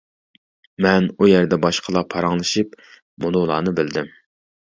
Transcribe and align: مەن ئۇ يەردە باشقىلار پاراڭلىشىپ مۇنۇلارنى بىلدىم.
مەن 0.85 1.09
ئۇ 1.19 1.29
يەردە 1.31 1.59
باشقىلار 1.65 2.07
پاراڭلىشىپ 2.15 2.75
مۇنۇلارنى 3.27 3.77
بىلدىم. 3.83 4.11